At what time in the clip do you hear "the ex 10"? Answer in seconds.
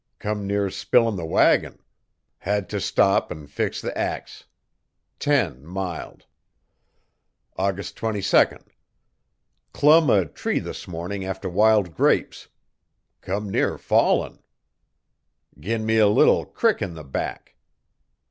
3.79-5.63